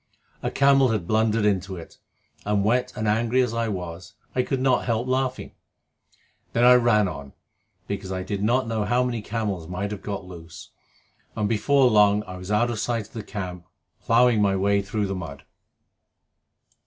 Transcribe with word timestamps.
A 0.41 0.49
camel 0.49 0.87
had 0.87 1.05
blundered 1.07 1.45
into 1.45 1.75
it, 1.77 1.99
and 2.43 2.63
wet 2.63 2.91
and 2.95 3.07
angry 3.07 3.43
as 3.43 3.53
I 3.53 3.67
was, 3.67 4.15
I 4.35 4.41
could 4.41 4.59
not 4.59 4.85
help 4.85 5.07
laughing. 5.07 5.51
Then 6.53 6.63
I 6.63 6.73
ran 6.73 7.07
on, 7.07 7.33
because 7.85 8.11
I 8.11 8.23
did 8.23 8.41
not 8.41 8.67
know 8.67 8.83
how 8.83 9.03
many 9.03 9.21
camels 9.21 9.67
might 9.67 9.91
have 9.91 10.01
got 10.01 10.25
loose, 10.25 10.71
and 11.35 11.47
before 11.47 11.87
long 11.87 12.23
I 12.23 12.37
was 12.37 12.49
out 12.49 12.71
of 12.71 12.79
sight 12.79 13.09
of 13.09 13.13
the 13.13 13.21
camp, 13.21 13.63
plowing 14.03 14.41
my 14.41 14.55
way 14.55 14.81
through 14.81 15.05
the 15.05 15.13
mud. 15.13 15.43